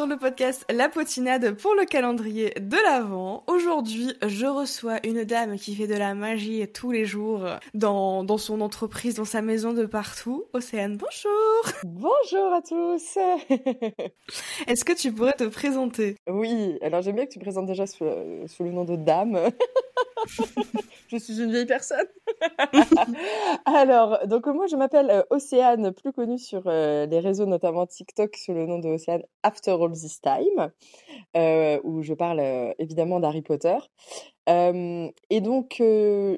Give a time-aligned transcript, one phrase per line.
[0.00, 3.44] sur le podcast La Potinade pour le calendrier de l'Avent.
[3.46, 7.44] Aujourd'hui, je reçois une dame qui fait de la magie tous les jours
[7.74, 10.46] dans, dans son entreprise, dans sa maison de partout.
[10.54, 13.18] Océane, bonjour Bonjour à tous
[14.66, 16.16] Est-ce que tu pourrais te présenter?
[16.26, 18.06] Oui, alors j'aime bien que tu présentes déjà sous,
[18.46, 19.38] sous le nom de dame.
[21.08, 22.06] je suis une vieille personne.
[23.64, 28.36] Alors, donc moi je m'appelle euh, Océane, plus connue sur euh, les réseaux, notamment TikTok,
[28.36, 30.70] sous le nom de Océane After All This Time,
[31.36, 32.40] euh, où je parle
[32.78, 33.78] évidemment d'Harry Potter.
[34.46, 35.82] et donc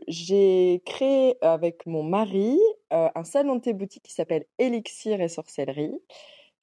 [0.09, 2.59] j'ai créé avec mon mari
[2.91, 5.95] un salon de thé boutique qui s'appelle Elixir et Sorcellerie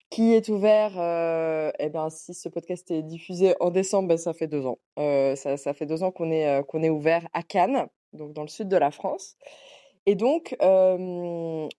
[0.09, 4.33] qui est ouvert, euh, eh ben, si ce podcast est diffusé en décembre, ben, ça
[4.33, 4.79] fait deux ans.
[4.97, 8.41] Euh, ça, fait deux ans qu'on est, euh, qu'on est ouvert à Cannes, donc dans
[8.41, 9.35] le sud de la France.
[10.05, 11.69] Et donc, on...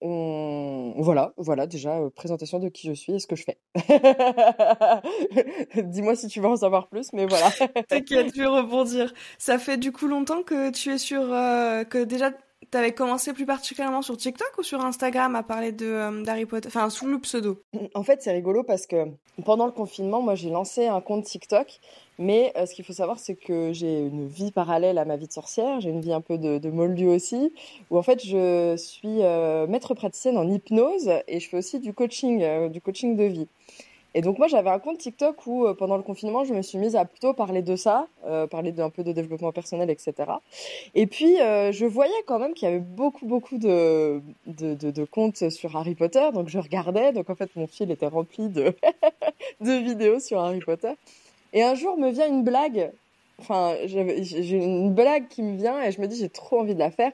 [0.99, 3.59] voilà, voilà déjà, présentation de qui je suis et ce que je fais.
[5.83, 7.51] Dis-moi si tu veux en savoir plus, mais voilà.
[7.89, 9.13] T'inquiète, je vais rebondir.
[9.39, 11.23] Ça fait du coup longtemps que tu es sur...
[11.23, 12.31] que déjà
[12.71, 16.69] T'avais commencé plus particulièrement sur TikTok ou sur Instagram à parler de euh, d'Harry Potter,
[16.69, 17.61] enfin sous le pseudo?
[17.95, 19.09] En fait, c'est rigolo parce que
[19.45, 21.81] pendant le confinement, moi j'ai lancé un compte TikTok,
[22.21, 25.27] mais euh, ce qu'il faut savoir, c'est que j'ai une vie parallèle à ma vie
[25.27, 27.53] de sorcière, j'ai une vie un peu de, de moldu aussi,
[27.91, 31.93] où en fait je suis euh, maître praticienne en hypnose et je fais aussi du
[31.93, 33.49] coaching, du coaching de vie.
[34.15, 36.79] Et donc moi j'avais un compte TikTok où euh, pendant le confinement je me suis
[36.79, 40.15] mise à plutôt parler de ça, euh, parler d'un peu de développement personnel, etc.
[40.95, 44.91] Et puis euh, je voyais quand même qu'il y avait beaucoup beaucoup de, de, de,
[44.91, 48.49] de, comptes sur Harry Potter, donc je regardais, donc en fait mon fil était rempli
[48.49, 48.75] de,
[49.61, 50.93] de vidéos sur Harry Potter.
[51.53, 52.91] Et un jour me vient une blague,
[53.39, 56.81] enfin j'ai une blague qui me vient et je me dis j'ai trop envie de
[56.81, 57.13] la faire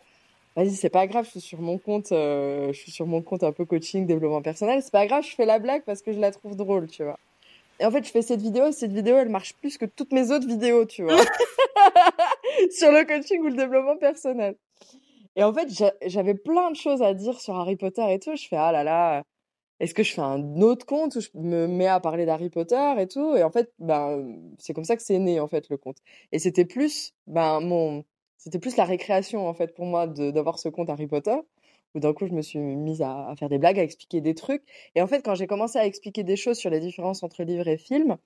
[0.56, 3.44] vas-y, c'est pas grave, je suis sur mon compte, euh, je suis sur mon compte
[3.44, 6.18] un peu coaching, développement personnel, c'est pas grave, je fais la blague parce que je
[6.18, 7.18] la trouve drôle, tu vois.
[7.78, 10.12] Et en fait, je fais cette vidéo, et cette vidéo, elle marche plus que toutes
[10.12, 11.16] mes autres vidéos, tu vois.
[12.70, 14.56] sur le coaching ou le développement personnel.
[15.36, 15.68] Et en fait,
[16.06, 18.34] j'avais plein de choses à dire sur Harry Potter et tout.
[18.34, 19.22] Je fais, ah là là,
[19.80, 22.94] est-ce que je fais un autre compte où je me mets à parler d'Harry Potter
[22.98, 23.36] et tout?
[23.36, 25.98] Et en fait, ben, c'est comme ça que c'est né, en fait, le compte.
[26.32, 28.04] Et c'était plus, ben, mon,
[28.36, 31.36] c'était plus la récréation en fait pour moi d'avoir ce compte Harry Potter
[31.94, 34.62] où d'un coup je me suis mise à, faire des blagues, à expliquer des trucs.
[34.94, 37.68] Et en fait, quand j'ai commencé à expliquer des choses sur les différences entre livres
[37.68, 38.18] et films,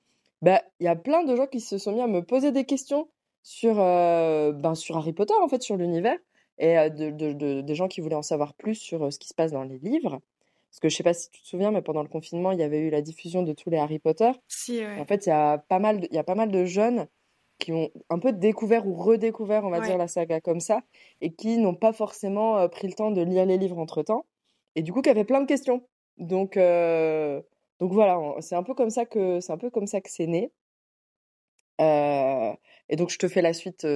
[0.42, 2.64] bah il y a plein de gens qui se sont mis à me poser des
[2.64, 3.08] questions
[3.42, 6.18] sur euh, ben, sur Harry Potter en fait, sur l'univers
[6.58, 9.28] et euh, de, de, des gens qui voulaient en savoir plus sur euh, ce qui
[9.28, 10.20] se passe dans les livres.
[10.70, 12.62] Parce que je sais pas si tu te souviens, mais pendant le confinement, il y
[12.62, 14.30] avait eu la diffusion de tous les Harry Potter.
[14.46, 15.00] Si, ouais.
[15.00, 17.08] En fait, il y a pas mal, il y a pas mal de jeunes
[17.60, 20.82] qui ont un peu découvert ou redécouvert, on va dire, la saga comme ça,
[21.20, 24.26] et qui n'ont pas forcément euh, pris le temps de lire les livres entre-temps,
[24.74, 25.86] et du coup qui avaient plein de questions.
[26.18, 27.40] Donc, euh,
[27.78, 30.26] donc voilà, c'est un peu comme ça que c'est un peu comme ça que c'est
[30.26, 30.50] né.
[31.80, 32.52] Euh,
[32.90, 33.86] et donc je te fais la suite,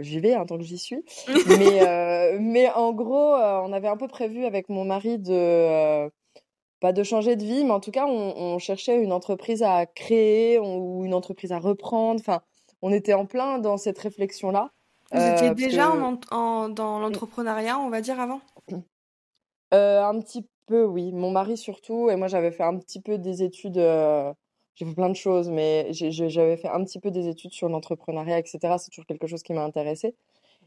[0.00, 1.04] j'y vais hein, tant que j'y suis.
[1.58, 6.08] mais, mais en gros, on avait un peu prévu avec mon mari de
[6.80, 9.84] pas de changer de vie, mais en tout cas, on, on cherchait une entreprise à
[9.86, 12.20] créer ou une entreprise à reprendre.
[12.20, 12.40] Enfin,
[12.82, 14.70] on était en plein dans cette réflexion-là.
[15.12, 15.92] Vous étiez euh, déjà
[16.30, 18.40] en, dans l'entrepreneuriat, on va dire, avant?
[19.74, 21.12] Euh, Un petit peu, oui.
[21.12, 22.10] Mon mari surtout.
[22.10, 23.78] Et moi, j'avais fait un petit peu des études.
[23.78, 24.32] Euh,
[24.76, 28.38] j'ai fait plein de choses, mais j'avais fait un petit peu des études sur l'entrepreneuriat,
[28.38, 28.76] etc.
[28.78, 30.14] C'est toujours quelque chose qui m'a intéressé.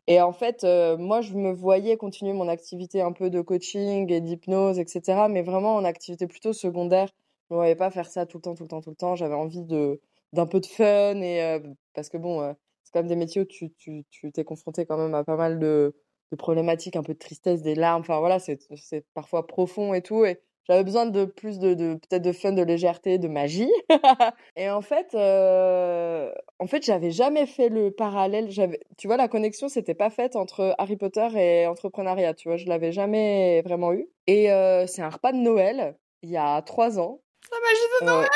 [0.08, 0.66] Et en fait,
[1.00, 5.28] moi, je me voyais continuer mon activité un peu de coaching et d'hypnose, etc.
[5.30, 7.08] Mais vraiment en activité plutôt secondaire.
[7.50, 9.16] Je ne voyais pas faire ça tout le temps, tout le temps, tout le temps.
[9.16, 10.02] J'avais envie de
[10.34, 11.62] d'un peu de fun et
[11.94, 14.98] parce que bon, c'est quand même des métiers où tu tu tu t'es confronté quand
[14.98, 15.96] même à pas mal de,
[16.32, 18.02] de problématiques, un peu de tristesse, des larmes.
[18.02, 20.26] Enfin voilà, c'est c'est parfois profond et tout.
[20.26, 23.72] Et j'avais besoin de plus de, de peut-être de fun, de légèreté, de magie.
[24.56, 28.50] et en fait, euh, en fait, j'avais jamais fait le parallèle.
[28.50, 32.34] J'avais, tu vois, la connexion s'était pas faite entre Harry Potter et entrepreneuriat.
[32.34, 34.08] Tu vois, je l'avais jamais vraiment eu.
[34.28, 37.20] Et euh, c'est un repas de Noël il y a trois ans.
[37.52, 38.30] La magie de Noël.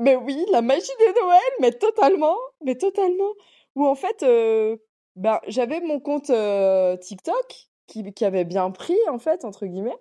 [0.00, 3.32] Mais oui, la magie de Noël, mais totalement, mais totalement.
[3.74, 4.76] Où en fait, euh,
[5.16, 9.96] ben, j'avais mon compte euh, TikTok qui, qui avait bien pris, en fait, entre guillemets.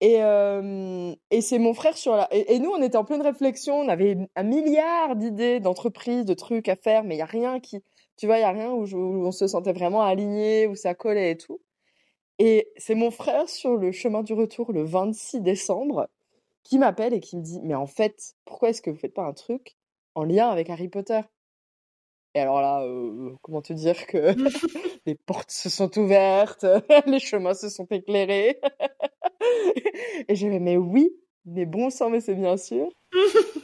[0.00, 2.28] Et, euh, et c'est mon frère sur la...
[2.32, 6.68] Et, nous, on était en pleine réflexion, on avait un milliard d'idées, d'entreprises, de trucs
[6.68, 7.78] à faire, mais il n'y a rien qui...
[8.16, 10.94] Tu vois, il n'y a rien où, où, on se sentait vraiment aligné, où ça
[10.94, 11.60] collait et tout.
[12.40, 16.08] Et c'est mon frère sur le chemin du retour le 26 décembre
[16.64, 19.24] qui m'appelle et qui me dit Mais en fait, pourquoi est-ce que vous faites pas
[19.24, 19.76] un truc
[20.14, 21.20] en lien avec Harry Potter?
[22.34, 24.34] Et alors là, euh, comment te dire que
[25.06, 26.64] les portes se sont ouvertes,
[27.06, 28.58] les chemins se sont éclairés.
[30.28, 31.10] et je me Mais oui,
[31.44, 32.88] mais bon sang, mais c'est bien sûr.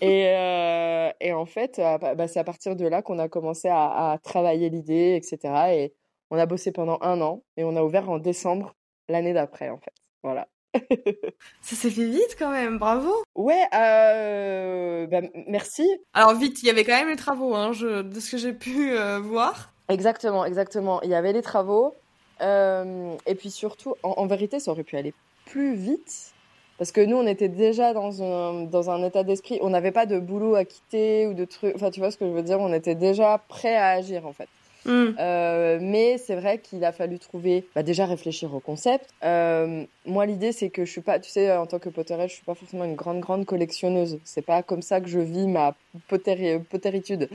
[0.02, 4.12] et, euh, et en fait, bah, c'est à partir de là qu'on a commencé à,
[4.12, 5.72] à travailler l'idée, etc.
[5.72, 5.94] Et
[6.30, 8.74] on a bossé pendant un an et on a ouvert en décembre
[9.08, 9.94] l'année d'après, en fait.
[10.22, 10.48] Voilà.
[11.62, 13.12] Ça s'est fait vite quand même, bravo.
[13.34, 15.88] Ouais, euh, bah, merci.
[16.12, 18.52] Alors vite, il y avait quand même les travaux, hein, je, de ce que j'ai
[18.52, 19.72] pu euh, voir.
[19.88, 21.00] Exactement, exactement.
[21.02, 21.94] Il y avait les travaux.
[22.40, 25.14] Euh, et puis surtout, en, vérité, ça aurait pu aller
[25.46, 26.32] plus vite.
[26.76, 29.58] Parce que nous, on était déjà dans un, dans un état d'esprit.
[29.62, 31.74] On n'avait pas de boulot à quitter ou de trucs.
[31.74, 32.60] Enfin, tu vois ce que je veux dire?
[32.60, 34.48] On était déjà prêt à agir, en fait.
[34.88, 35.16] Mm.
[35.20, 39.10] Euh, mais c'est vrai qu'il a fallu trouver, bah déjà réfléchir au concept.
[39.22, 42.34] Euh, moi, l'idée, c'est que je suis pas, tu sais, en tant que potterette, je
[42.36, 44.18] suis pas forcément une grande, grande collectionneuse.
[44.24, 45.74] C'est pas comme ça que je vis ma
[46.08, 47.28] potter potteritude.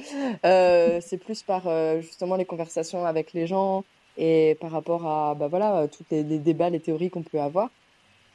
[0.46, 1.64] Euh, c'est plus par
[2.02, 3.84] justement les conversations avec les gens
[4.18, 7.70] et par rapport à, bah voilà, tous les, les débats, les théories qu'on peut avoir.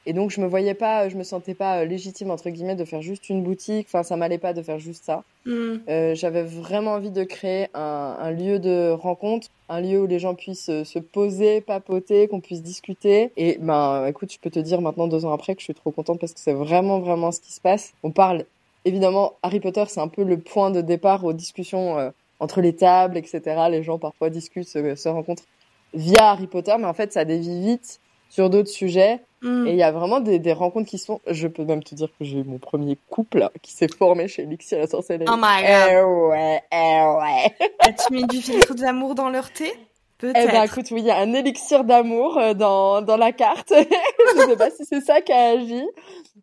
[0.08, 2.87] Et donc, je me voyais pas, je me sentais pas euh, légitime, entre guillemets, de
[2.87, 3.88] faire juste une boutique.
[3.90, 5.22] Enfin, ça m'allait pas de faire juste ça.
[5.44, 5.81] Hmm.
[5.87, 10.19] Euh, J'avais vraiment envie de créer un, un, lieu de rencontre, un lieu où les
[10.19, 13.32] gens puissent euh, se poser, papoter, qu'on puisse discuter.
[13.37, 15.90] Et ben, écoute, je peux te dire maintenant, deux ans après, que je suis trop
[15.90, 17.93] contente parce que c'est vraiment, vraiment ce qui se passe.
[18.02, 18.46] On parle,
[18.87, 22.08] évidemment, Harry Potter, c'est un peu le point de départ aux discussions euh,
[22.40, 23.43] entre les tables, etc.
[23.70, 25.44] Les gens parfois discutent, se, se rencontrent
[25.93, 28.00] via Harry Potter, mais en fait, ça dévie vite
[28.31, 29.20] sur d'autres sujets.
[29.43, 29.67] Mm.
[29.67, 31.20] Et il y a vraiment des, des, rencontres qui sont.
[31.26, 34.43] Je peux même te dire que j'ai eu mon premier couple qui s'est formé chez
[34.43, 35.26] Elixir et Sorcellerie.
[35.29, 35.88] Oh my god.
[35.90, 37.69] Eh ouais, eh ouais.
[37.79, 39.73] As-tu mis du filtre d'amour dans leur thé?
[40.19, 40.49] Peut-être.
[40.49, 43.73] Eh ben écoute, oui, il y a un élixir d'amour euh, dans, dans la carte.
[43.73, 45.85] je sais pas si c'est ça qui a agi,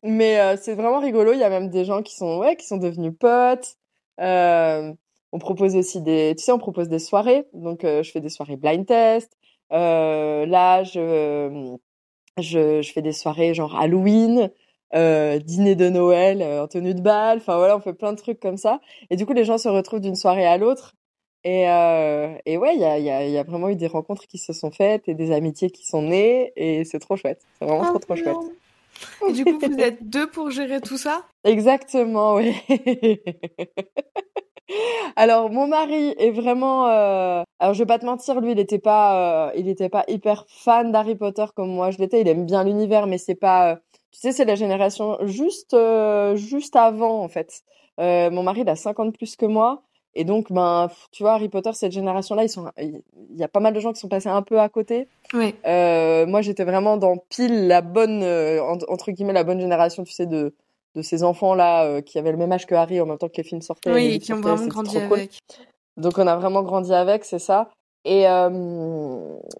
[0.01, 1.33] mais euh, c'est vraiment rigolo.
[1.33, 3.75] Il y a même des gens qui sont ouais, qui sont devenus potes.
[4.21, 4.93] Euh,
[5.33, 7.47] on propose aussi des, tu sais, on propose des soirées.
[7.51, 9.35] Donc euh, je fais des soirées blind test.
[9.71, 11.75] là, je
[12.39, 14.51] je, je fais des soirées genre Halloween,
[14.93, 17.37] euh, dîner de Noël euh, en tenue de bal.
[17.37, 18.79] Enfin voilà, on fait plein de trucs comme ça.
[19.09, 20.93] Et du coup, les gens se retrouvent d'une soirée à l'autre.
[21.43, 24.25] Et, euh, et ouais, il y a, y, a, y a vraiment eu des rencontres
[24.27, 26.53] qui se sont faites et des amitiés qui sont nées.
[26.55, 27.41] Et c'est trop chouette.
[27.59, 28.35] C'est vraiment trop, trop chouette.
[29.27, 31.23] Et du coup, vous êtes deux pour gérer tout ça?
[31.43, 32.55] Exactement, oui.
[35.15, 36.87] Alors mon mari est vraiment.
[36.87, 37.43] Euh...
[37.59, 39.51] Alors je vais pas te mentir, lui il était pas, euh...
[39.55, 42.21] il était pas hyper fan d'Harry Potter comme moi je l'étais.
[42.21, 43.71] Il aime bien l'univers, mais c'est pas.
[43.71, 43.75] Euh,
[44.11, 45.75] tu sais, c'est la génération juste
[46.35, 47.63] juste avant en fait.
[47.97, 49.81] Mon mari il a 50 plus que moi.
[50.17, 53.01] Et donc, ben, tu vois, Harry Potter, cette génération-là, ils sont, il
[53.35, 55.09] y a pas mal de gens qui sont passés un peu à côté.
[55.33, 55.53] Oui.
[55.65, 58.23] Moi, j'étais vraiment dans pile la bonne,
[58.87, 60.55] entre guillemets, la bonne génération, tu sais, de
[60.95, 63.37] de ces enfants-là euh, qui avaient le même âge que Harry en même temps que
[63.37, 63.91] les films sortaient.
[63.91, 65.39] Oui, qui ont vraiment grandi avec.
[65.97, 67.69] Donc on a vraiment grandi avec, c'est ça.
[68.05, 68.49] Et euh,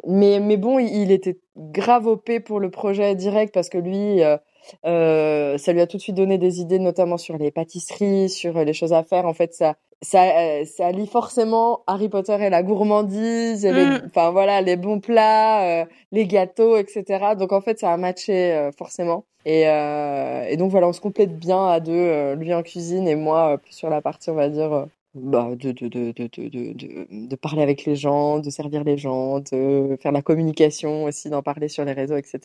[0.07, 4.37] mais mais bon, il, était grave opé pour le projet direct parce que lui, euh,
[4.85, 8.63] euh, ça lui a tout de suite donné des idées, notamment sur les pâtisseries, sur
[8.63, 9.25] les choses à faire.
[9.25, 14.07] En fait, ça ça ça lie forcément Harry Potter et la gourmandise, mm.
[14.07, 17.35] enfin voilà, les bons plats, les gâteaux, etc.
[17.37, 19.25] Donc en fait, ça a matché forcément.
[19.45, 23.07] Et, euh, et donc voilà, on se complète bien à deux, euh, lui en cuisine
[23.07, 26.11] et moi euh, plus sur la partie, on va dire, euh, bah, de, de, de,
[26.11, 30.23] de, de, de, de parler avec les gens, de servir les gens, de faire la
[30.23, 32.39] communication aussi, d'en parler sur les réseaux, etc.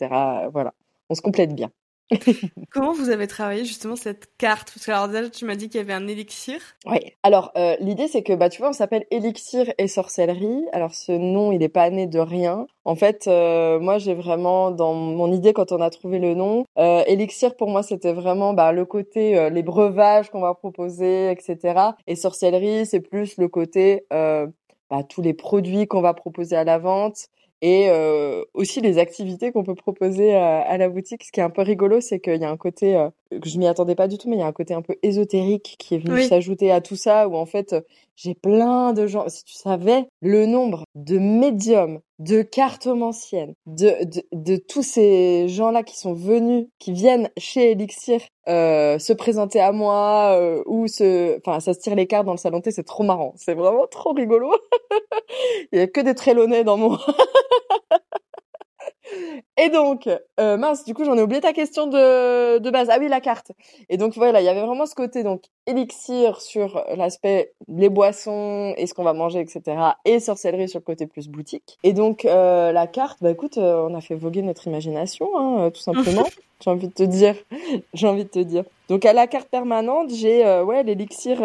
[0.53, 0.73] Voilà,
[1.09, 1.71] on se complète bien.
[2.71, 4.71] Comment vous avez travaillé justement cette carte?
[4.73, 6.59] Parce que alors déjà tu m'as dit qu'il y avait un élixir.
[6.85, 6.99] Oui.
[7.23, 10.65] Alors euh, l'idée c'est que bah tu vois on s'appelle élixir et sorcellerie.
[10.73, 12.67] Alors ce nom il n'est pas né de rien.
[12.85, 16.65] En fait euh, moi j'ai vraiment dans mon idée quand on a trouvé le nom
[16.77, 21.31] euh, élixir pour moi c'était vraiment bah, le côté euh, les breuvages qu'on va proposer
[21.31, 21.91] etc.
[22.07, 24.47] Et sorcellerie c'est plus le côté euh,
[24.89, 27.27] bah, tous les produits qu'on va proposer à la vente
[27.61, 31.23] et euh, aussi les activités qu'on peut proposer à, la boutique.
[31.23, 33.57] Ce qui est un peu rigolo, c'est qu'il y a un côté euh, que je
[33.57, 35.95] m'y attendais pas du tout, mais il y a un côté un peu ésotérique qui
[35.95, 37.75] est venu s'ajouter à tout ça, où en fait
[38.15, 39.27] j'ai plein de gens.
[39.29, 45.81] Si tu savais le nombre de médiums, de cartomanciennes, de, de, de tous ces gens-là
[45.81, 51.37] qui sont venus, qui viennent chez Elixir euh, se présenter à moi euh, ou se,
[51.37, 53.87] enfin ça se tire les cartes dans le salon thé, c'est trop marrant, c'est vraiment
[53.87, 54.51] trop rigolo.
[55.71, 56.97] il y a que des trélonnais dans mon
[59.57, 60.09] Et donc,
[60.39, 62.89] euh, mince, du coup, j'en ai oublié ta question de, de base.
[62.89, 63.51] Ah oui, la carte.
[63.89, 68.73] Et donc, voilà, il y avait vraiment ce côté, donc, élixir sur l'aspect les boissons
[68.77, 69.77] et ce qu'on va manger, etc.
[70.05, 71.77] Et sorcellerie sur le côté plus boutique.
[71.83, 75.69] Et donc, euh, la carte, bah écoute, euh, on a fait voguer notre imagination, hein,
[75.71, 76.25] tout simplement.
[76.63, 77.35] j'ai envie de te dire.
[77.93, 78.63] j'ai envie de te dire.
[78.89, 81.41] Donc, à la carte permanente, j'ai, ouais, l'élixir,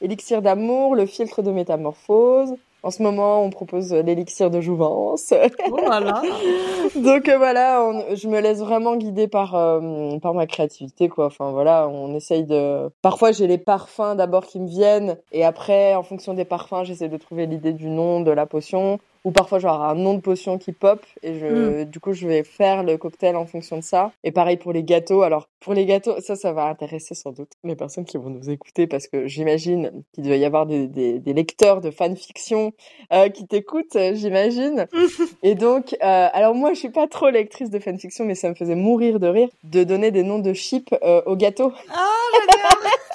[0.00, 5.34] élixir d'amour, le filtre de métamorphose, En ce moment, on propose l'élixir de jouvence.
[5.68, 6.22] voilà.
[6.96, 11.26] Donc euh, voilà, je me laisse vraiment guider par euh, par ma créativité quoi.
[11.26, 12.88] Enfin voilà, on essaye de.
[13.02, 17.08] Parfois j'ai les parfums d'abord qui me viennent et après en fonction des parfums, j'essaie
[17.08, 20.58] de trouver l'idée du nom de la potion ou parfois genre un nom de potion
[20.58, 21.84] qui pop et je mm.
[21.86, 24.12] du coup je vais faire le cocktail en fonction de ça.
[24.24, 25.22] Et pareil pour les gâteaux.
[25.22, 28.50] Alors pour les gâteaux ça ça va intéresser sans doute les personnes qui vont nous
[28.50, 32.72] écouter parce que j'imagine qu'il doit y avoir des, des, des lecteurs de fanfiction
[33.12, 34.86] euh, qui t'écoutent j'imagine.
[35.42, 38.54] Et donc euh, alors moi je suis pas trop lectrice de fanfiction mais ça me
[38.54, 41.72] faisait mourir de rire de donner des noms de chips euh, aux gâteaux.
[41.88, 42.80] J'adore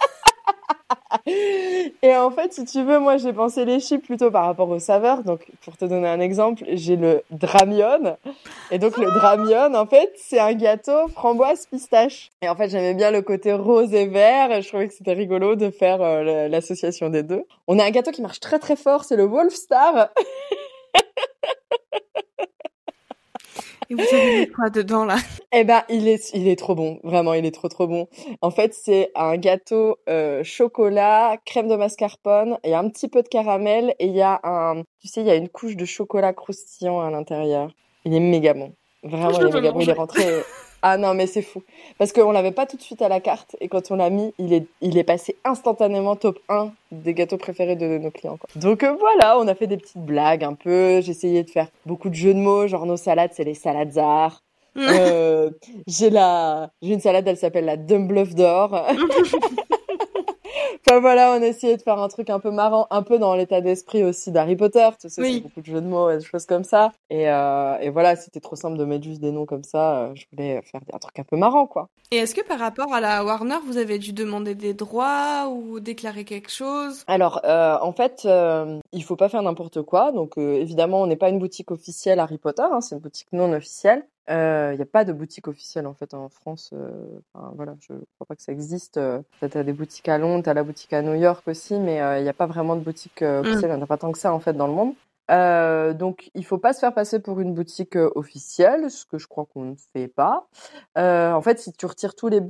[2.02, 4.80] Et en fait, si tu veux, moi, j'ai pensé les chips plutôt par rapport aux
[4.80, 5.24] saveurs.
[5.24, 8.18] Donc, pour te donner un exemple, j'ai le dramion.
[8.72, 12.32] Et donc, le dramion, en fait, c'est un gâteau framboise pistache.
[12.42, 14.62] Et en fait, j'aimais bien le côté rose et vert.
[14.62, 17.44] Je trouvais que c'était rigolo de faire euh, l'association des deux.
[17.68, 20.10] On a un gâteau qui marche très très fort, c'est le Wolf Star.
[23.90, 25.18] Et vous avez mis quoi dedans là?
[25.52, 27.00] Eh ben, il est, il est trop bon.
[27.04, 28.08] Vraiment, il est trop trop bon.
[28.42, 33.08] En fait, c'est un gâteau euh, chocolat, crème de mascarpone, il y a un petit
[33.08, 35.76] peu de caramel et il y a un, tu sais, il y a une couche
[35.76, 37.72] de chocolat croustillant à l'intérieur.
[38.06, 38.74] Il est méga bon.
[39.04, 39.80] Vraiment, il est méga bon.
[39.80, 40.24] Il est rentré.
[40.82, 41.64] Ah non, mais c'est fou.
[41.98, 44.34] Parce qu'on l'avait pas tout de suite à la carte et quand on l'a mis,
[44.38, 48.38] il est, il est passé instantanément top 1 des gâteaux préférés de nos clients.
[48.38, 48.50] Quoi.
[48.56, 51.02] Donc euh, voilà, on a fait des petites blagues un peu.
[51.02, 53.98] J'ai essayé de faire beaucoup de jeux de mots, genre nos salades, c'est les salades
[53.98, 54.42] art.
[54.78, 55.52] euh,
[55.88, 58.86] j'ai la, j'ai une salade, elle s'appelle la Dumbluff d'or.
[60.86, 63.36] enfin voilà, on a essayé de faire un truc un peu marrant, un peu dans
[63.36, 66.24] l'état d'esprit aussi d'Harry Potter, tu sais, c'est beaucoup de jeux de mots et des
[66.24, 66.92] choses comme ça.
[67.10, 69.98] Et, euh, et voilà, c'était trop simple de mettre juste des noms comme ça.
[69.98, 71.90] Euh, je voulais faire un truc un peu marrant, quoi.
[72.12, 75.80] Et est-ce que par rapport à la Warner, vous avez dû demander des droits ou
[75.80, 77.04] déclarer quelque chose?
[77.08, 80.12] Alors, euh, en fait, euh, il faut pas faire n'importe quoi.
[80.12, 83.28] Donc, euh, évidemment, on n'est pas une boutique officielle Harry Potter, hein, c'est une boutique
[83.34, 84.06] non officielle.
[84.28, 86.72] Il euh, n'y a pas de boutique officielle en fait en France.
[86.74, 88.98] Euh, enfin, voilà, je crois pas que ça existe.
[88.98, 91.76] Euh, tu as des boutiques à Londres, tu as la boutique à New York aussi,
[91.76, 93.42] mais il n'y a pas vraiment de boutique mm.
[93.42, 93.72] officielle.
[93.72, 94.94] Il n'y en a pas tant que ça en fait dans le monde.
[95.32, 99.28] Euh, donc, il faut pas se faire passer pour une boutique officielle, ce que je
[99.28, 100.48] crois qu'on ne fait pas.
[100.98, 102.42] Euh, en fait, si tu retires tous les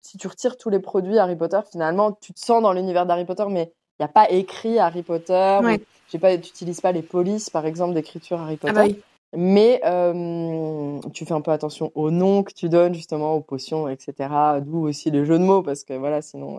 [0.00, 3.26] si tu retires tous les produits Harry Potter, finalement, tu te sens dans l'univers d'Harry
[3.26, 5.58] Potter, mais il n'y a pas écrit Harry Potter.
[5.62, 5.80] Ouais.
[6.18, 8.72] Pas, tu n'utilises pas les polices, par exemple, d'écriture Harry Potter.
[8.74, 9.02] Ah bah oui.
[9.36, 13.88] Mais euh, tu fais un peu attention aux noms que tu donnes justement aux potions,
[13.88, 14.60] etc.
[14.62, 16.58] D'où aussi les jeux de mots parce que voilà, sinon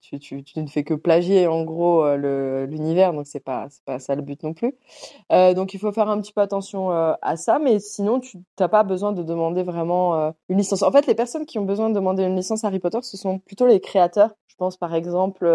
[0.00, 3.84] tu, tu, tu, ne fais que plagier en gros euh, l'univers, donc c'est pas c'est
[3.84, 4.74] pas ça le but non plus.
[5.32, 8.38] Euh, donc il faut faire un petit peu attention euh, à ça, mais sinon tu
[8.56, 10.82] t'as pas besoin de demander vraiment euh, une licence.
[10.82, 13.38] En fait, les personnes qui ont besoin de demander une licence Harry Potter, ce sont
[13.38, 14.30] plutôt les créateurs.
[14.48, 15.48] Je pense par exemple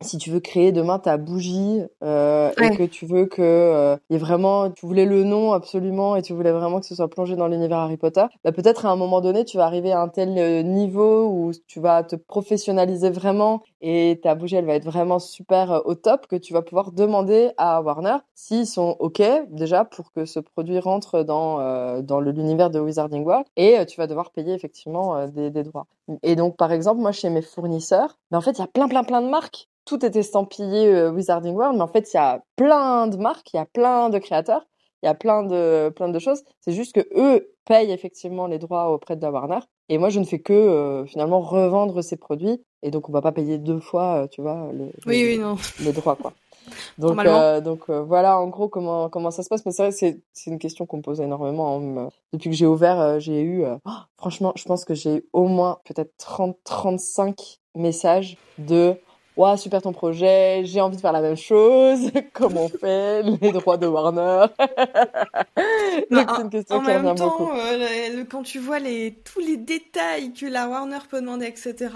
[0.00, 5.06] si tu veux créer demain ta bougie et que tu veux que vraiment, tu voulais
[5.06, 8.24] le nom absolument et tu voulais vraiment que ce soit plongé dans l'univers Harry Potter,
[8.44, 11.80] bah peut-être à un moment donné tu vas arriver à un tel niveau où tu
[11.80, 16.26] vas te professionnaliser vraiment et ta bougie elle va être vraiment super euh, au top
[16.26, 20.78] que tu vas pouvoir demander à Warner s'ils sont ok déjà pour que ce produit
[20.78, 25.26] rentre dans euh, dans l'univers de Wizarding World et euh, tu vas devoir payer effectivement
[25.28, 25.86] des, des, droits.
[26.22, 28.88] Et donc par exemple moi chez mes fournisseurs, ben, en fait il y a plein
[28.88, 29.68] plein plein de marques.
[29.84, 33.58] Tout est estampillé Wizarding World, mais en fait il y a plein de marques, il
[33.58, 34.66] y a plein de créateurs
[35.04, 36.42] il y a plein de plein de choses.
[36.60, 39.58] C'est juste que eux payent effectivement les droits auprès de la Warner.
[39.90, 42.64] Et moi, je ne fais que euh, finalement revendre ces produits.
[42.82, 45.56] Et donc, on va pas payer deux fois, euh, tu vois, le, oui, oui, non.
[45.80, 46.32] les droits, quoi.
[46.98, 49.66] Donc, euh, donc voilà, en gros, comment comment ça se passe.
[49.66, 51.76] Mais c'est vrai, c'est c'est une question qu'on me pose énormément.
[51.76, 52.08] Hein.
[52.32, 56.14] Depuis que j'ai ouvert, j'ai eu, oh, franchement, je pense que j'ai au moins peut-être
[56.16, 58.96] 30, 35 messages de
[59.36, 63.50] Ouah, super ton projet, j'ai envie de faire la même chose, comment on fait, les
[63.50, 64.46] droits de Warner?
[66.10, 67.50] Donc c'est une question en qui même temps, beaucoup.
[67.50, 71.90] Euh, quand tu vois les, tous les détails que la Warner peut demander, etc.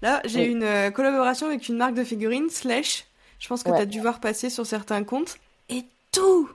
[0.00, 3.04] Là, j'ai une euh, collaboration avec une marque de figurines, Slash.
[3.38, 5.36] Je pense que tu as dû voir passer sur certains comptes.
[5.68, 6.48] Et tout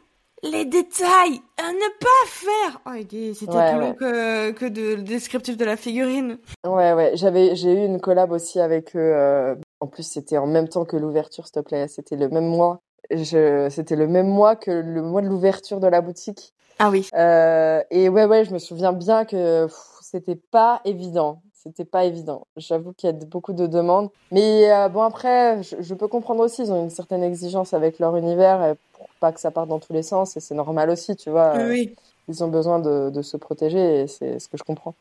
[0.44, 2.82] les détails à ne pas faire.
[2.86, 2.92] Oh,
[3.34, 6.38] c'était plus long que, que de, le descriptif de la figurine.
[6.66, 7.12] Ouais, ouais.
[7.16, 9.00] J'avais, j'ai eu une collab aussi avec eux.
[9.00, 11.90] Euh, en plus, c'était en même temps que l'ouverture, s'il te plaît.
[11.90, 12.80] C'était le même mois.
[13.12, 16.54] Je, c'était le même mois que le mois de l'ouverture de la boutique.
[16.80, 17.10] Ah oui.
[17.14, 19.68] Euh, et ouais, ouais, je me souviens bien que
[20.02, 21.42] c'était pas évident.
[21.54, 22.48] C'était pas évident.
[22.56, 24.10] J'avoue qu'il y a beaucoup de demandes.
[24.32, 26.62] Mais euh, bon, après, je, je, peux comprendre aussi.
[26.62, 28.76] Ils ont une certaine exigence avec leur univers
[29.20, 31.56] pas que ça parte dans tous les sens et c'est normal aussi, tu vois.
[31.58, 31.96] Oui.
[32.30, 34.96] Ils ont besoin de, de se protéger et c'est ce que je comprends.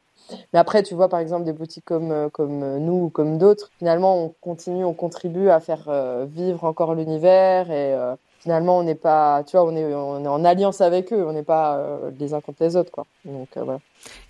[0.52, 4.24] Mais après, tu vois, par exemple, des boutiques comme, comme nous ou comme d'autres, finalement,
[4.24, 8.96] on continue, on contribue à faire euh, vivre encore l'univers et, euh, finalement, on n'est
[8.96, 12.10] pas, tu vois, on est, on est en alliance avec eux, on n'est pas euh,
[12.18, 13.06] les uns contre les autres, quoi.
[13.24, 13.80] Donc euh, voilà.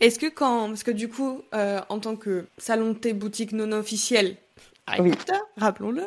[0.00, 3.52] Est-ce que quand, parce que du coup, euh, en tant que salon de thé boutique
[3.52, 4.36] non officielle,
[4.98, 5.12] oui.
[5.56, 6.02] rappelons-le,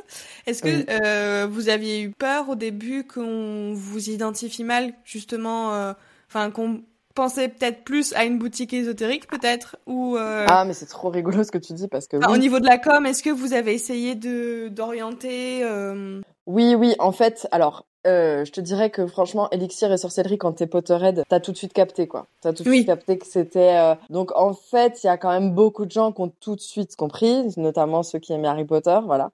[0.45, 5.93] est-ce que vous aviez eu peur au début qu'on vous identifie mal, justement,
[6.27, 6.81] enfin qu'on
[7.15, 11.51] pensait peut-être plus à une boutique ésotérique peut-être ou ah mais c'est trop rigolo ce
[11.51, 14.13] que tu dis parce que au niveau de la com est-ce que vous avez essayé
[14.13, 15.65] de d'orienter
[16.45, 20.53] oui oui en fait alors euh, je te dirais que franchement, Elixir et Sorcellerie, quand
[20.53, 22.27] t'es Potterhead, t'as tout de suite capté, quoi.
[22.41, 23.77] T'as tout de suite capté que c'était...
[23.77, 26.55] Euh, donc, en fait, il y a quand même beaucoup de gens qui ont tout
[26.55, 29.31] de suite compris, notamment ceux qui aimaient Harry Potter, voilà.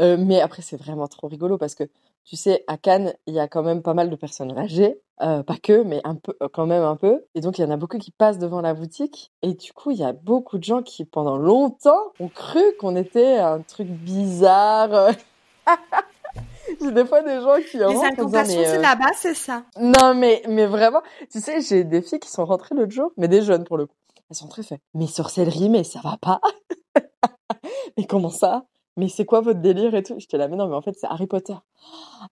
[0.00, 1.84] Euh, mais après, c'est vraiment trop rigolo parce que,
[2.24, 5.00] tu sais, à Cannes, il y a quand même pas mal de personnes âgées.
[5.18, 7.24] pas que, mais un peu, quand même un peu.
[7.34, 9.32] Et donc, il y en a beaucoup qui passent devant la boutique.
[9.42, 12.96] Et du coup, il y a beaucoup de gens qui, pendant longtemps, ont cru qu'on
[12.96, 15.12] était un truc bizarre.
[16.80, 19.64] j'ai des fois des gens qui Les incantations, c'est euh, là-bas, c'est ça.
[19.78, 23.28] Non, mais, mais vraiment, tu sais, j'ai des filles qui sont rentrées l'autre jour, mais
[23.28, 23.94] des jeunes pour le coup.
[24.30, 24.80] Elles sont très faites.
[24.94, 26.40] Mais sorcellerie, mais ça va pas.
[27.96, 28.64] mais comment ça?
[28.96, 30.14] Mais c'est quoi votre délire et tout?
[30.18, 31.56] J'étais là, mais non, mais en fait, c'est Harry Potter.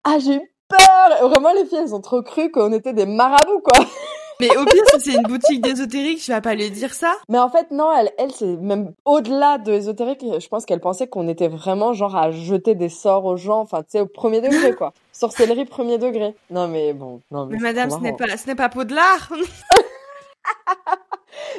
[0.05, 1.29] Ah, j'ai eu peur!
[1.29, 3.85] Vraiment, les filles, elles ont trop cru qu'on était des marabouts, quoi.
[4.41, 7.13] Mais au pire, si c'est une boutique d'ésotérique, je vais pas lui dire ça.
[7.29, 10.23] Mais en fait, non, elle, elle, c'est même au-delà de ésotérique.
[10.23, 13.61] Je pense qu'elle pensait qu'on était vraiment genre à jeter des sorts aux gens.
[13.61, 14.93] Enfin, tu sais, au premier degré, quoi.
[15.13, 16.37] Sorcellerie premier degré.
[16.51, 17.47] Non, mais bon, non.
[17.47, 19.33] Mais, mais madame, ce n'est pas, ce n'est pas l'art.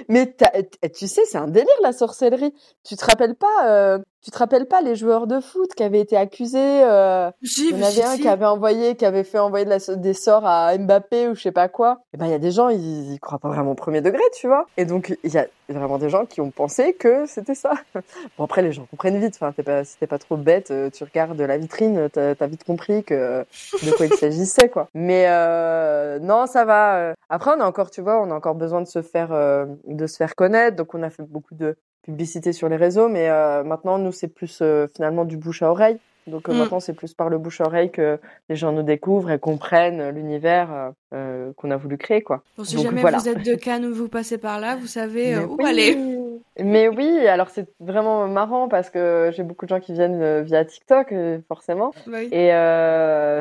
[0.07, 0.33] mais
[0.93, 2.53] tu sais, c'est un délire la sorcellerie.
[2.83, 5.99] Tu te rappelles pas euh, tu te rappelles pas les joueurs de foot qui avaient
[5.99, 9.65] été accusés euh, Il y en avait un qui avait envoyé, qui avait fait envoyer
[9.65, 12.01] de la, des sorts à Mbappé ou je sais pas quoi.
[12.05, 14.01] Et eh ben il y a des gens, ils, ils croient pas vraiment au premier
[14.01, 14.65] degré, tu vois.
[14.77, 17.73] Et donc il y a vraiment des gens qui ont pensé que c'était ça.
[18.37, 19.35] Bon après les gens comprennent vite.
[19.35, 22.47] Enfin t'es pas, si t'es pas trop bête, euh, tu regardes la vitrine, t'as as
[22.47, 23.45] vite compris que
[23.83, 24.87] de quoi il s'agissait quoi.
[24.93, 26.97] Mais euh, non ça va.
[26.97, 27.13] Euh.
[27.29, 30.07] Après on a encore, tu vois, on a encore besoin de se faire, euh, de
[30.07, 30.75] se faire connaître.
[30.75, 31.75] Donc on a fait beaucoup de
[32.09, 35.69] publicité sur les réseaux, mais euh, maintenant, nous, c'est plus euh, finalement du bouche à
[35.69, 35.97] oreille.
[36.25, 36.57] Donc euh, mm.
[36.57, 38.19] maintenant, c'est plus par le bouche à oreille que
[38.49, 42.43] les gens nous découvrent et comprennent l'univers qu'on a voulu créer, quoi.
[42.63, 45.97] si jamais vous êtes de Cannes ou vous passez par là, vous savez où aller.
[46.57, 50.65] Mais oui, alors c'est vraiment marrant parce que j'ai beaucoup de gens qui viennent via
[50.65, 51.13] TikTok,
[51.47, 51.91] forcément.
[52.31, 52.51] Et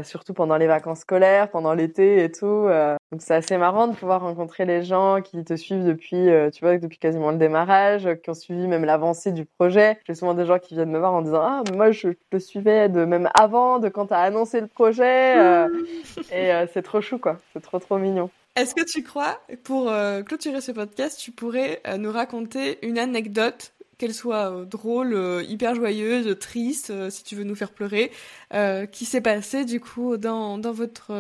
[0.05, 2.69] surtout pendant les vacances scolaires, pendant l'été et tout.
[3.11, 6.63] Donc c'est assez marrant de pouvoir rencontrer les gens qui te suivent depuis, euh, tu
[6.63, 9.99] vois, depuis quasiment le démarrage, qui ont suivi même l'avancée du projet.
[10.07, 12.37] J'ai souvent des gens qui viennent me voir en disant ah mais moi je te
[12.37, 15.69] suivais de même avant, de quand t'as annoncé le projet, euh,
[16.31, 18.29] et euh, c'est trop chou quoi, c'est trop trop mignon.
[18.59, 19.93] Est-ce que tu crois, pour
[20.27, 27.11] clôturer ce podcast, tu pourrais nous raconter une anecdote qu'elle soit drôle, hyper joyeuse, triste,
[27.11, 28.11] si tu veux nous faire pleurer,
[28.93, 31.13] qui s'est passée du coup dans, dans votre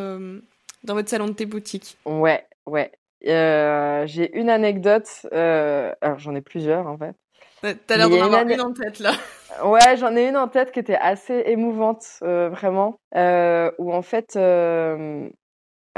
[0.85, 2.93] dans votre salon de thé boutique Ouais, ouais.
[3.27, 5.09] Euh, j'ai une anecdote.
[5.33, 7.15] Euh, alors j'en ai plusieurs en fait.
[7.61, 9.13] T'as l'air d'en avoir une, en tête là.
[9.65, 13.01] Ouais, j'en ai une en tête qui était assez émouvante, euh, vraiment.
[13.17, 15.29] Euh, où en fait, euh,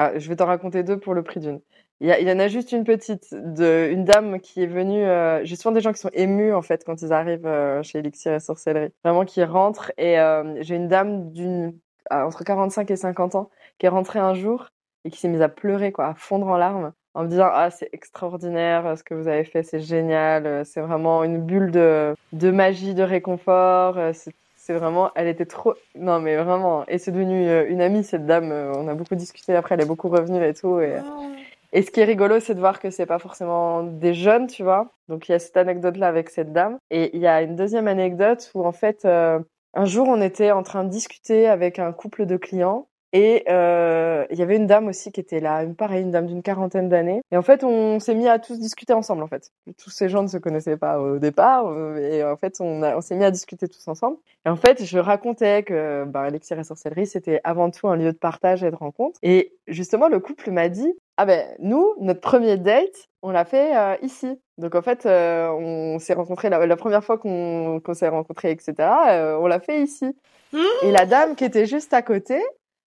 [0.02, 1.60] ah, je vais t'en raconter deux pour le prix d'une.
[2.00, 5.04] Il y, en a juste une petite, de, une dame qui est venue.
[5.04, 7.98] Euh, J'ai souvent des gens qui sont émus en fait quand ils arrivent euh, chez
[7.98, 9.92] Elixir et Sorcellerie, vraiment qui rentrent.
[9.98, 10.16] Et
[10.62, 11.78] j'ai une dame d'une
[12.10, 14.70] entre 45 et 50 ans qui est rentrée un jour
[15.04, 17.70] et qui s'est mise à pleurer, quoi, à fondre en larmes, en me disant ah
[17.70, 22.94] c'est extraordinaire ce que vous avez fait, c'est génial, c'est vraiment une bulle de magie,
[22.94, 23.98] de réconfort.
[24.72, 28.52] Vraiment, elle était trop, non mais vraiment, et c'est devenu euh, une amie cette dame.
[28.52, 30.80] Euh, on a beaucoup discuté après, elle est beaucoup revenue et tout.
[30.80, 31.26] Et, oh.
[31.72, 34.62] et ce qui est rigolo, c'est de voir que c'est pas forcément des jeunes, tu
[34.62, 34.88] vois.
[35.08, 37.56] Donc il y a cette anecdote là avec cette dame, et il y a une
[37.56, 39.04] deuxième anecdote où en fait.
[39.04, 39.38] Euh,
[39.72, 44.24] un jour, on était en train de discuter avec un couple de clients et euh,
[44.30, 46.88] il y avait une dame aussi qui était là, une pareille, une dame d'une quarantaine
[46.88, 47.22] d'années.
[47.32, 49.22] Et en fait, on s'est mis à tous discuter ensemble.
[49.22, 52.56] En fait, tous ces gens ne se connaissaient pas au départ, euh, et en fait,
[52.60, 54.16] on, on s'est mis à discuter tous ensemble.
[54.46, 58.12] Et en fait, je racontais que bah, Elixir et Sorcellerie, c'était avant tout un lieu
[58.12, 59.18] de partage et de rencontre.
[59.22, 63.76] Et justement, le couple m'a dit ah ben nous, notre premier date, on l'a fait
[63.76, 64.40] euh, ici.
[64.56, 68.74] Donc en fait, euh, on s'est rencontrés la, première fois qu'on s'est rencontrés, etc.
[69.38, 70.06] On l'a fait ici.
[70.54, 70.58] Mmh.
[70.82, 72.40] Et la dame qui était juste à côté,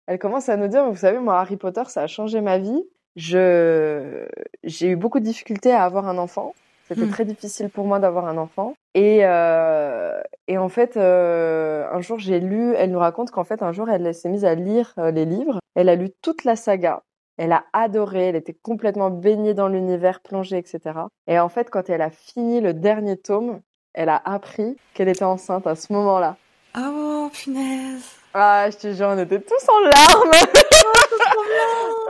[0.08, 2.84] elle commence à nous dire, vous savez, moi, Harry Potter, ça a changé ma vie.
[3.16, 4.26] Je,
[4.64, 6.56] j'ai eu beaucoup de difficultés à avoir un enfant.
[6.88, 7.12] C'était hmm.
[7.12, 8.76] très difficile pour moi d'avoir un enfant.
[8.94, 13.64] Et, euh, et en fait, euh, un jour, j'ai lu, elle nous raconte qu'en fait,
[13.64, 15.60] un jour, elle s'est mise à lire euh, les livres.
[15.76, 17.04] Elle a lu toute la saga.
[17.38, 21.00] Elle a adoré, elle était complètement baignée dans l'univers, plongée, etc.
[21.28, 23.62] Et en fait, quand elle a fini le dernier tome,
[23.94, 26.36] elle a appris qu'elle était enceinte à ce moment-là.
[26.78, 30.32] Oh, punaise ah, je te jure, on était tous en larmes.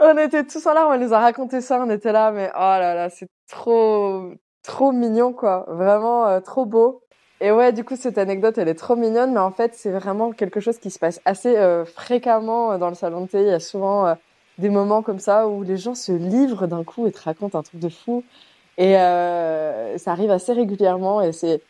[0.00, 2.58] on était tous en larmes, on nous a raconté ça, on était là, mais oh
[2.58, 4.30] là là, c'est trop,
[4.62, 5.66] trop mignon, quoi.
[5.68, 7.02] Vraiment euh, trop beau.
[7.42, 10.32] Et ouais, du coup, cette anecdote, elle est trop mignonne, mais en fait, c'est vraiment
[10.32, 13.42] quelque chose qui se passe assez euh, fréquemment euh, dans le salon de thé.
[13.42, 14.16] Il y a souvent
[14.56, 17.62] des moments comme ça où les gens se livrent d'un coup et te racontent un
[17.62, 18.24] truc de fou.
[18.78, 21.60] Et ça arrive assez régulièrement et c'est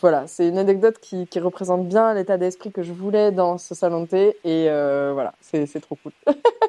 [0.00, 3.74] voilà, c'est une anecdote qui, qui représente bien l'état d'esprit que je voulais dans ce
[3.74, 4.64] salon de thé et
[5.12, 6.12] voilà, c'est trop cool.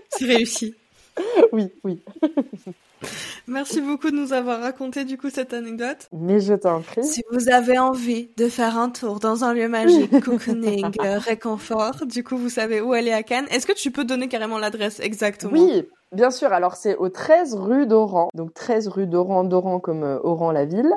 [0.10, 0.76] c'est réussi.
[1.52, 2.02] oui, oui.
[3.48, 6.08] Merci beaucoup de nous avoir raconté du coup cette anecdote.
[6.12, 7.04] Mais je t'en prie.
[7.04, 12.06] Si vous avez envie de faire un tour dans un lieu magique, cocooning, euh, réconfort,
[12.06, 13.48] du coup vous savez où aller à Cannes.
[13.52, 15.54] Est-ce que tu peux donner carrément l'adresse exactement?
[15.54, 16.54] Oui, bien sûr.
[16.54, 20.66] Alors c'est au 13 rue d'Oran, donc 13 rue d'Oran, d'Oran comme euh, Oran la
[20.66, 20.94] ville,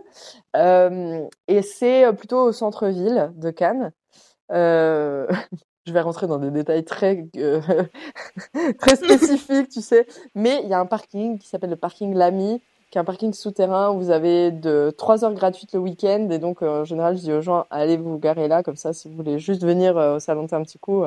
[0.57, 3.93] euh, et c'est plutôt au centre-ville de Cannes.
[4.53, 5.27] Euh,
[5.89, 7.61] je vais rentrer dans des détails très euh,
[8.79, 10.07] très spécifiques, tu sais.
[10.35, 13.33] Mais il y a un parking qui s'appelle le parking Lamy, qui est un parking
[13.33, 16.29] souterrain où vous avez de 3 heures gratuites le week-end.
[16.31, 18.93] Et donc, euh, en général, je dis aux gens, allez vous garer là, comme ça,
[18.93, 21.03] si vous voulez juste venir euh, au salon un petit coup,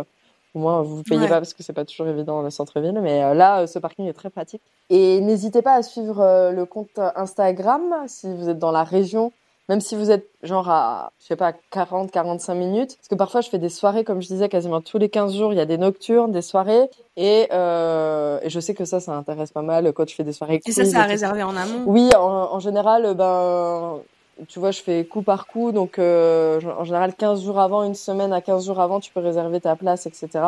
[0.53, 2.99] au moins vous ne payez pas parce que c'est pas toujours évident dans le centre-ville.
[3.01, 4.61] Mais là, ce parking est très pratique.
[4.89, 9.31] Et n'hésitez pas à suivre le compte Instagram si vous êtes dans la région
[9.71, 12.97] même si vous êtes genre à, je sais pas, 40, 45 minutes.
[12.97, 15.53] Parce que parfois, je fais des soirées, comme je disais, quasiment tous les 15 jours,
[15.53, 16.89] il y a des nocturnes, des soirées.
[17.15, 20.33] Et, euh, et je sais que ça, ça intéresse pas mal quand je fais des
[20.33, 20.59] soirées.
[20.65, 24.01] Et ça, c'est à réserver en amont Oui, en, général, ben,
[24.49, 25.71] tu vois, je fais coup par coup.
[25.71, 29.21] Donc, euh, en général, 15 jours avant, une semaine à 15 jours avant, tu peux
[29.21, 30.47] réserver ta place, etc.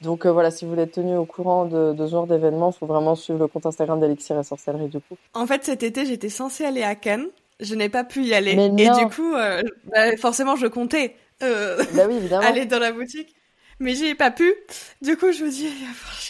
[0.00, 2.72] Donc, euh, voilà, si vous voulez être tenu au courant de, de ce genre d'événements,
[2.72, 5.14] il faut vraiment suivre le compte Instagram d'Elixir et Sorcellerie, du coup.
[5.34, 7.28] En fait, cet été, j'étais censée aller à Cannes
[7.60, 8.52] je n'ai pas pu y aller.
[8.52, 13.34] et du coup, euh, bah, forcément, je comptais euh, bah oui, aller dans la boutique.
[13.78, 14.54] Mais j'ai pas pu.
[15.02, 15.68] Du coup, je me dis,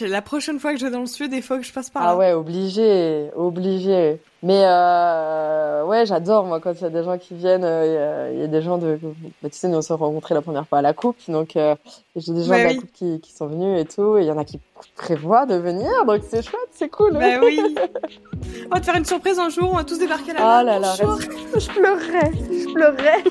[0.01, 2.03] la prochaine fois que je vais dans le sud, il faut que je passe par
[2.03, 2.09] là.
[2.11, 4.19] Ah ouais, obligé, obligé.
[4.43, 7.63] Mais euh, ouais, j'adore moi quand il y a des gens qui viennent.
[7.63, 8.99] Euh, il y, a des gens de,
[9.41, 11.75] bah, tu sais, nous on s'est rencontrés la première fois à la coupe, donc euh,
[12.15, 14.17] j'ai des gens de la coupe qui, qui, sont venus et tout.
[14.17, 14.59] Et il y en a qui
[14.95, 17.13] prévoient de venir, donc c'est chouette, c'est cool.
[17.13, 17.59] Bah oui.
[18.71, 20.39] on va te faire une surprise un jour, on va tous débarquer là.
[20.61, 23.23] Oh là là, je pleurerais, je pleurerais.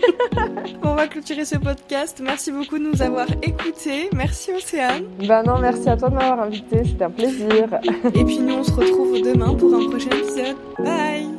[0.82, 2.20] on va clôturer ce podcast.
[2.22, 4.08] Merci beaucoup de nous avoir écoutés.
[4.14, 5.04] Merci Océane.
[5.26, 7.80] Bah non, merci à toi de m'avoir invité, c'était un plaisir.
[8.14, 10.56] et puis nous on se retrouve demain pour un prochain épisode.
[10.78, 11.35] Bye.